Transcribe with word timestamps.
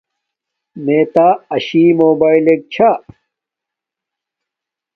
میےتا 0.83 1.27
اشی 1.55 1.83
موباݵلک 1.99 2.61
چھا 2.73 2.91